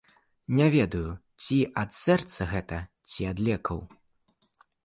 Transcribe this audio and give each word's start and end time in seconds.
Не 0.59 0.67
ведаю, 0.75 1.11
ці 1.43 1.59
ад 1.83 1.93
сэрца 2.03 2.49
гэта, 2.57 2.81
ці 3.09 3.31
ад 3.33 3.37
лекаў. 3.49 3.77